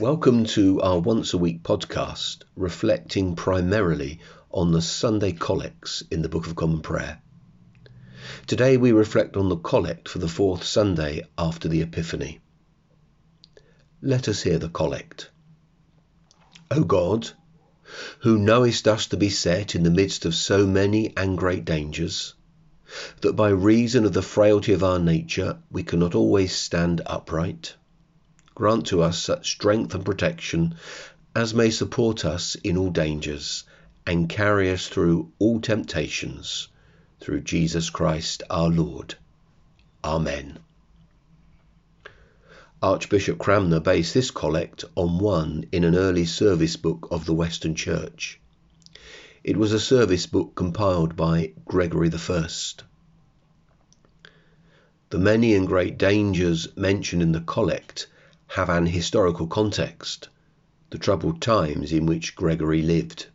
Welcome 0.00 0.44
to 0.54 0.80
our 0.80 1.00
once 1.00 1.34
a 1.34 1.38
week 1.38 1.64
podcast 1.64 2.44
reflecting 2.54 3.34
primarily 3.34 4.20
on 4.48 4.70
the 4.70 4.80
Sunday 4.80 5.32
collects 5.32 6.04
in 6.08 6.22
the 6.22 6.28
Book 6.28 6.46
of 6.46 6.54
Common 6.54 6.82
Prayer. 6.82 7.20
Today 8.46 8.76
we 8.76 8.92
reflect 8.92 9.36
on 9.36 9.48
the 9.48 9.56
collect 9.56 10.08
for 10.08 10.20
the 10.20 10.28
fourth 10.28 10.62
Sunday 10.62 11.26
after 11.36 11.66
the 11.66 11.82
Epiphany. 11.82 12.38
Let 14.00 14.28
us 14.28 14.40
hear 14.40 14.60
the 14.60 14.68
collect. 14.68 15.30
O 16.70 16.84
God, 16.84 17.30
who 18.20 18.38
knowest 18.38 18.86
us 18.86 19.08
to 19.08 19.16
be 19.16 19.30
set 19.30 19.74
in 19.74 19.82
the 19.82 19.90
midst 19.90 20.24
of 20.24 20.36
so 20.36 20.64
many 20.64 21.12
and 21.16 21.36
great 21.36 21.64
dangers, 21.64 22.34
that 23.22 23.32
by 23.32 23.48
reason 23.48 24.04
of 24.04 24.12
the 24.12 24.22
frailty 24.22 24.72
of 24.74 24.84
our 24.84 25.00
nature 25.00 25.58
we 25.72 25.82
cannot 25.82 26.14
always 26.14 26.54
stand 26.54 27.00
upright 27.04 27.74
grant 28.58 28.86
to 28.86 29.00
us 29.00 29.16
such 29.16 29.52
strength 29.52 29.94
and 29.94 30.04
protection 30.04 30.74
as 31.32 31.54
may 31.54 31.70
support 31.70 32.24
us 32.24 32.56
in 32.56 32.76
all 32.76 32.90
dangers 32.90 33.62
and 34.04 34.28
carry 34.28 34.68
us 34.72 34.88
through 34.88 35.30
all 35.38 35.60
temptations 35.60 36.66
through 37.20 37.40
Jesus 37.40 37.88
Christ 37.88 38.42
our 38.50 38.68
Lord. 38.68 39.14
Amen. 40.02 40.58
Archbishop 42.82 43.38
Cranmer 43.38 43.78
based 43.78 44.12
this 44.12 44.32
collect 44.32 44.84
on 44.96 45.20
one 45.20 45.64
in 45.70 45.84
an 45.84 45.94
early 45.94 46.24
service 46.24 46.74
book 46.74 47.06
of 47.12 47.26
the 47.26 47.34
Western 47.34 47.76
Church. 47.76 48.40
It 49.44 49.56
was 49.56 49.72
a 49.72 49.78
service 49.78 50.26
book 50.26 50.56
compiled 50.56 51.14
by 51.14 51.52
Gregory 51.64 52.10
I. 52.12 52.48
The 55.10 55.18
many 55.20 55.54
and 55.54 55.68
great 55.68 55.96
dangers 55.96 56.76
mentioned 56.76 57.22
in 57.22 57.30
the 57.30 57.40
collect 57.40 58.08
have 58.48 58.68
an 58.68 58.86
historical 58.86 59.46
context, 59.46 60.28
the 60.90 60.98
troubled 60.98 61.40
times 61.40 61.92
in 61.92 62.06
which 62.06 62.34
Gregory 62.34 62.82
lived. 62.82 63.26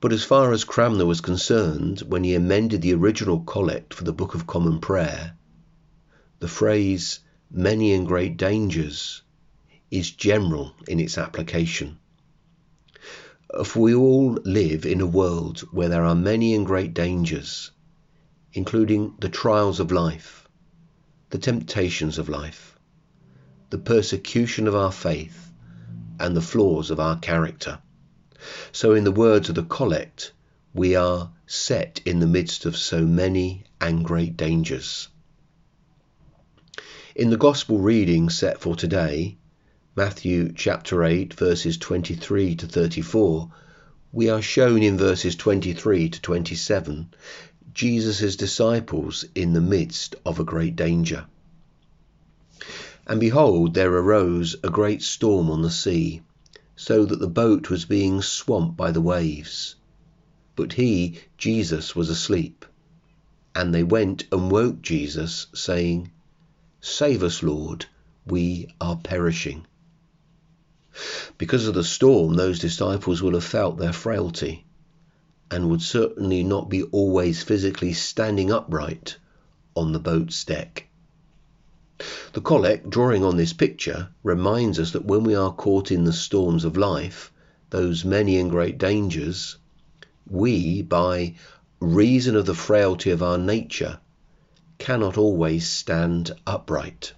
But 0.00 0.12
as 0.12 0.22
far 0.22 0.52
as 0.52 0.64
Cranmer 0.64 1.06
was 1.06 1.20
concerned, 1.20 2.00
when 2.00 2.24
he 2.24 2.34
amended 2.34 2.82
the 2.82 2.94
original 2.94 3.40
collect 3.40 3.94
for 3.94 4.04
the 4.04 4.12
Book 4.12 4.34
of 4.34 4.46
Common 4.46 4.80
Prayer, 4.80 5.36
the 6.40 6.48
phrase 6.48 7.20
many 7.50 7.92
and 7.92 8.06
great 8.06 8.36
dangers 8.36 9.22
is 9.90 10.10
general 10.10 10.74
in 10.88 11.00
its 11.00 11.16
application. 11.16 11.98
For 13.64 13.80
we 13.80 13.94
all 13.94 14.38
live 14.44 14.84
in 14.86 15.00
a 15.00 15.06
world 15.06 15.60
where 15.70 15.88
there 15.88 16.04
are 16.04 16.14
many 16.14 16.54
and 16.54 16.66
great 16.66 16.94
dangers, 16.94 17.70
including 18.52 19.14
the 19.20 19.28
trials 19.28 19.80
of 19.80 19.92
life, 19.92 20.48
the 21.30 21.38
temptations 21.38 22.18
of 22.18 22.28
life, 22.28 22.71
the 23.72 23.78
persecution 23.78 24.68
of 24.68 24.74
our 24.74 24.92
faith, 24.92 25.50
and 26.20 26.36
the 26.36 26.42
flaws 26.42 26.90
of 26.90 27.00
our 27.00 27.18
character. 27.18 27.78
So, 28.70 28.92
in 28.92 29.04
the 29.04 29.10
words 29.10 29.48
of 29.48 29.54
the 29.54 29.62
collect, 29.62 30.30
we 30.74 30.94
are 30.94 31.30
set 31.46 32.02
in 32.04 32.20
the 32.20 32.26
midst 32.26 32.66
of 32.66 32.76
so 32.76 33.06
many 33.06 33.64
and 33.80 34.04
great 34.04 34.36
dangers. 34.36 35.08
In 37.16 37.30
the 37.30 37.38
Gospel 37.38 37.78
reading 37.78 38.28
set 38.28 38.60
for 38.60 38.76
today, 38.76 39.38
Matthew 39.96 40.52
chapter 40.52 41.02
8, 41.02 41.32
verses 41.32 41.78
23 41.78 42.54
to 42.56 42.66
34, 42.66 43.50
we 44.12 44.28
are 44.28 44.42
shown 44.42 44.82
in 44.82 44.98
verses 44.98 45.34
23 45.34 46.10
to 46.10 46.20
27 46.20 47.08
Jesus' 47.72 48.36
disciples 48.36 49.24
in 49.34 49.54
the 49.54 49.62
midst 49.62 50.14
of 50.26 50.38
a 50.38 50.44
great 50.44 50.76
danger. 50.76 51.24
And 53.06 53.18
behold, 53.18 53.74
there 53.74 53.92
arose 53.92 54.54
a 54.62 54.70
great 54.70 55.02
storm 55.02 55.50
on 55.50 55.62
the 55.62 55.70
sea, 55.70 56.22
so 56.76 57.04
that 57.04 57.18
the 57.18 57.26
boat 57.26 57.68
was 57.68 57.84
being 57.84 58.22
swamped 58.22 58.76
by 58.76 58.92
the 58.92 59.00
waves. 59.00 59.74
But 60.54 60.74
he, 60.74 61.18
Jesus, 61.36 61.96
was 61.96 62.08
asleep. 62.08 62.64
And 63.54 63.74
they 63.74 63.82
went 63.82 64.24
and 64.30 64.50
woke 64.50 64.82
Jesus, 64.82 65.46
saying, 65.52 66.12
Save 66.80 67.22
us, 67.22 67.42
Lord, 67.42 67.86
we 68.26 68.68
are 68.80 68.96
perishing. 68.96 69.66
Because 71.38 71.66
of 71.66 71.74
the 71.74 71.84
storm, 71.84 72.34
those 72.34 72.58
disciples 72.58 73.20
will 73.22 73.32
have 73.32 73.44
felt 73.44 73.78
their 73.78 73.92
frailty 73.92 74.64
and 75.50 75.68
would 75.68 75.82
certainly 75.82 76.42
not 76.44 76.70
be 76.70 76.82
always 76.84 77.42
physically 77.42 77.92
standing 77.92 78.52
upright 78.52 79.16
on 79.74 79.92
the 79.92 79.98
boat's 79.98 80.44
deck. 80.44 80.86
The 82.32 82.40
collect, 82.40 82.88
drawing 82.88 83.22
on 83.24 83.36
this 83.36 83.52
picture, 83.52 84.08
reminds 84.22 84.78
us 84.78 84.92
that 84.92 85.04
when 85.04 85.22
we 85.22 85.34
are 85.34 85.52
caught 85.52 85.92
in 85.92 86.04
the 86.04 86.14
storms 86.14 86.64
of 86.64 86.78
life, 86.78 87.30
those 87.68 88.06
many 88.06 88.38
and 88.38 88.50
great 88.50 88.78
dangers, 88.78 89.58
we, 90.26 90.80
by 90.80 91.34
reason 91.78 92.34
of 92.34 92.46
the 92.46 92.54
frailty 92.54 93.10
of 93.10 93.22
our 93.22 93.36
nature, 93.36 94.00
cannot 94.78 95.18
always 95.18 95.68
stand 95.68 96.30
upright. 96.46 97.12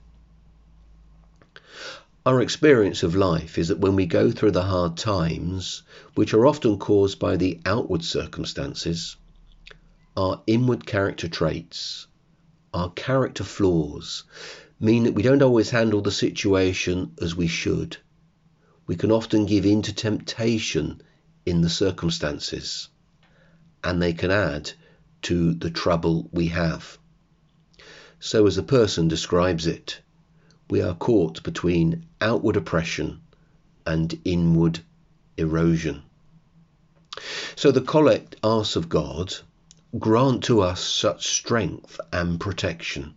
Our 2.26 2.40
experience 2.40 3.04
of 3.04 3.14
life 3.14 3.56
is 3.56 3.68
that 3.68 3.78
when 3.78 3.94
we 3.94 4.06
go 4.06 4.32
through 4.32 4.50
the 4.50 4.64
hard 4.64 4.96
times, 4.96 5.82
which 6.16 6.34
are 6.34 6.44
often 6.44 6.76
caused 6.78 7.20
by 7.20 7.36
the 7.36 7.60
outward 7.64 8.02
circumstances, 8.02 9.14
our 10.16 10.42
inward 10.48 10.86
character 10.86 11.28
traits, 11.28 12.08
our 12.72 12.90
character 12.90 13.44
flaws, 13.44 14.24
mean 14.84 15.04
that 15.04 15.14
we 15.14 15.22
don't 15.22 15.40
always 15.40 15.70
handle 15.70 16.02
the 16.02 16.12
situation 16.12 17.10
as 17.22 17.34
we 17.34 17.46
should. 17.46 17.96
We 18.86 18.96
can 18.96 19.10
often 19.10 19.46
give 19.46 19.64
in 19.64 19.80
to 19.80 19.94
temptation 19.94 21.00
in 21.46 21.62
the 21.62 21.70
circumstances, 21.70 22.88
and 23.82 24.00
they 24.00 24.12
can 24.12 24.30
add 24.30 24.72
to 25.22 25.54
the 25.54 25.70
trouble 25.70 26.28
we 26.32 26.48
have. 26.48 26.98
So, 28.20 28.46
as 28.46 28.56
the 28.56 28.62
person 28.62 29.08
describes 29.08 29.66
it, 29.66 30.02
we 30.68 30.82
are 30.82 30.94
caught 30.94 31.42
between 31.42 32.04
outward 32.20 32.56
oppression 32.56 33.22
and 33.86 34.20
inward 34.24 34.80
erosion. 35.38 36.02
So 37.56 37.70
the 37.70 37.80
collect 37.80 38.36
asks 38.44 38.76
of 38.76 38.90
God, 38.90 39.32
grant 39.98 40.44
to 40.44 40.60
us 40.60 40.80
such 40.80 41.28
strength 41.28 41.98
and 42.12 42.38
protection 42.38 43.14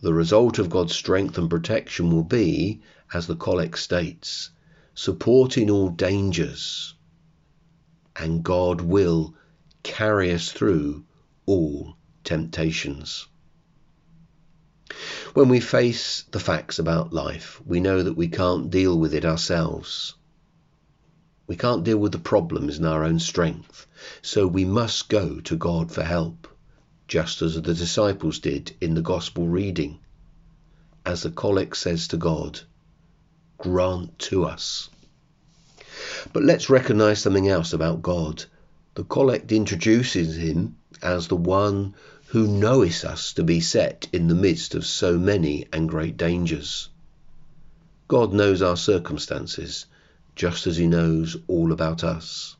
the 0.00 0.14
result 0.14 0.60
of 0.60 0.70
God's 0.70 0.94
strength 0.94 1.36
and 1.38 1.50
protection 1.50 2.10
will 2.12 2.22
be, 2.22 2.80
as 3.12 3.26
the 3.26 3.34
collect 3.34 3.78
states, 3.78 4.50
support 4.94 5.58
in 5.58 5.68
all 5.68 5.88
dangers, 5.88 6.94
and 8.14 8.44
God 8.44 8.80
will 8.80 9.34
carry 9.82 10.32
us 10.32 10.52
through 10.52 11.04
all 11.46 11.96
temptations. 12.22 13.26
When 15.34 15.48
we 15.48 15.60
face 15.60 16.24
the 16.30 16.40
facts 16.40 16.78
about 16.78 17.12
life, 17.12 17.60
we 17.66 17.80
know 17.80 18.02
that 18.02 18.16
we 18.16 18.28
can't 18.28 18.70
deal 18.70 18.98
with 18.98 19.14
it 19.14 19.24
ourselves. 19.24 20.14
We 21.46 21.56
can't 21.56 21.84
deal 21.84 21.98
with 21.98 22.12
the 22.12 22.18
problems 22.18 22.78
in 22.78 22.84
our 22.84 23.02
own 23.02 23.18
strength, 23.18 23.86
so 24.22 24.46
we 24.46 24.64
must 24.64 25.08
go 25.08 25.40
to 25.40 25.56
God 25.56 25.90
for 25.90 26.02
help 26.04 26.46
just 27.08 27.40
as 27.40 27.54
the 27.54 27.74
disciples 27.74 28.38
did 28.38 28.76
in 28.82 28.94
the 28.94 29.00
Gospel 29.00 29.48
reading. 29.48 29.98
As 31.06 31.22
the 31.22 31.30
collect 31.30 31.74
says 31.76 32.06
to 32.08 32.18
God, 32.18 32.60
grant 33.56 34.18
to 34.18 34.44
us. 34.44 34.90
But 36.34 36.44
let's 36.44 36.68
recognize 36.68 37.20
something 37.20 37.48
else 37.48 37.72
about 37.72 38.02
God. 38.02 38.44
The 38.94 39.04
collect 39.04 39.50
introduces 39.52 40.36
him 40.36 40.76
as 41.02 41.28
the 41.28 41.36
one 41.36 41.94
who 42.26 42.46
knoweth 42.46 43.06
us 43.06 43.32
to 43.32 43.42
be 43.42 43.60
set 43.60 44.06
in 44.12 44.28
the 44.28 44.34
midst 44.34 44.74
of 44.74 44.84
so 44.84 45.18
many 45.18 45.66
and 45.72 45.88
great 45.88 46.18
dangers. 46.18 46.90
God 48.06 48.34
knows 48.34 48.60
our 48.60 48.76
circumstances, 48.76 49.86
just 50.36 50.66
as 50.66 50.76
he 50.76 50.86
knows 50.86 51.38
all 51.46 51.72
about 51.72 52.04
us. 52.04 52.54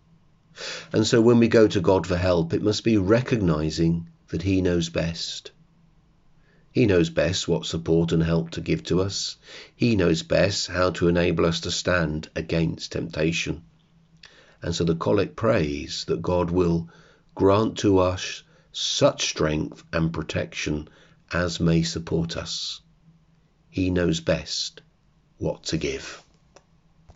And 0.90 1.06
so 1.06 1.20
when 1.20 1.38
we 1.38 1.48
go 1.48 1.68
to 1.68 1.80
God 1.82 2.06
for 2.06 2.16
help, 2.16 2.54
it 2.54 2.62
must 2.62 2.82
be 2.82 2.96
recognizing 2.96 4.08
that 4.28 4.42
He 4.42 4.60
knows 4.60 4.88
best. 4.88 5.50
He 6.70 6.86
knows 6.86 7.10
best 7.10 7.48
what 7.48 7.66
support 7.66 8.12
and 8.12 8.22
help 8.22 8.50
to 8.50 8.60
give 8.60 8.84
to 8.84 9.00
us. 9.00 9.36
He 9.74 9.96
knows 9.96 10.22
best 10.22 10.68
how 10.68 10.90
to 10.90 11.08
enable 11.08 11.46
us 11.46 11.60
to 11.60 11.70
stand 11.70 12.30
against 12.36 12.92
temptation. 12.92 13.62
And 14.62 14.74
so 14.74 14.84
the 14.84 14.94
collect 14.94 15.34
prays 15.34 16.04
that 16.06 16.22
God 16.22 16.50
will 16.50 16.88
grant 17.34 17.78
to 17.78 17.98
us 17.98 18.42
such 18.72 19.28
strength 19.28 19.82
and 19.92 20.12
protection 20.12 20.88
as 21.32 21.58
may 21.58 21.82
support 21.82 22.36
us. 22.36 22.80
He 23.70 23.90
knows 23.90 24.20
best 24.20 24.82
what 25.38 25.64
to 25.64 25.76
give. 25.76 26.22